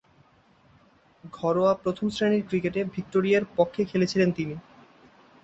ঘরোয়া 1.33 1.73
প্রথম-শ্রেণীর 1.83 2.43
ক্রিকেটে 2.49 2.81
ভিক্টোরিয়ার 2.95 3.43
পক্ষে 3.57 3.81
খেলেছিলেন 3.85 4.29
তিনি। 4.31 4.55